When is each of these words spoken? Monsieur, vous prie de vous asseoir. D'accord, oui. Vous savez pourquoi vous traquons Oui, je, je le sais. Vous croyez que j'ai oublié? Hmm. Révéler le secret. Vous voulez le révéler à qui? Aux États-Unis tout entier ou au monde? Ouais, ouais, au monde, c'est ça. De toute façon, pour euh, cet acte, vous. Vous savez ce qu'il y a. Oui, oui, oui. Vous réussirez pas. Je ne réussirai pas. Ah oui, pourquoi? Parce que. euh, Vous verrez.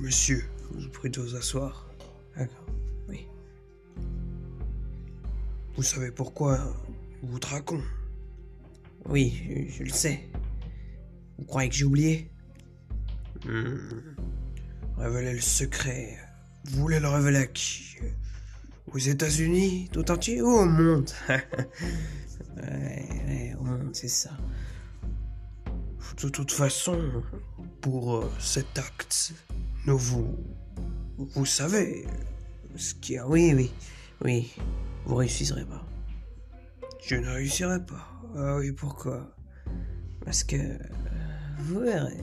Monsieur, 0.00 0.44
vous 0.72 0.88
prie 0.90 1.10
de 1.10 1.20
vous 1.20 1.36
asseoir. 1.36 1.88
D'accord, 2.36 2.66
oui. 3.08 3.26
Vous 5.74 5.82
savez 5.82 6.10
pourquoi 6.10 6.58
vous 7.22 7.38
traquons 7.38 7.82
Oui, 9.06 9.42
je, 9.70 9.78
je 9.78 9.82
le 9.84 9.90
sais. 9.90 10.20
Vous 11.38 11.44
croyez 11.44 11.68
que 11.68 11.74
j'ai 11.74 11.84
oublié? 11.84 12.30
Hmm. 13.44 13.76
Révéler 14.98 15.32
le 15.32 15.40
secret. 15.40 16.18
Vous 16.64 16.80
voulez 16.80 17.00
le 17.00 17.08
révéler 17.08 17.38
à 17.38 17.46
qui? 17.46 17.96
Aux 18.92 18.98
États-Unis 18.98 19.88
tout 19.92 20.10
entier 20.10 20.42
ou 20.42 20.48
au 20.48 20.64
monde? 20.66 21.10
Ouais, 22.56 23.06
ouais, 23.26 23.54
au 23.60 23.64
monde, 23.64 23.90
c'est 23.92 24.08
ça. 24.08 24.30
De 26.22 26.28
toute 26.30 26.50
façon, 26.50 27.22
pour 27.82 28.16
euh, 28.16 28.32
cet 28.38 28.78
acte, 28.78 29.34
vous. 29.94 30.36
Vous 31.18 31.46
savez 31.46 32.06
ce 32.76 32.94
qu'il 32.94 33.14
y 33.14 33.18
a. 33.18 33.26
Oui, 33.26 33.52
oui, 33.54 33.70
oui. 34.24 34.54
Vous 35.04 35.16
réussirez 35.16 35.64
pas. 35.64 35.84
Je 37.04 37.16
ne 37.16 37.28
réussirai 37.28 37.84
pas. 37.84 38.08
Ah 38.36 38.56
oui, 38.56 38.72
pourquoi? 38.72 39.34
Parce 40.24 40.44
que. 40.44 40.56
euh, 40.56 40.78
Vous 41.60 41.80
verrez. 41.80 42.18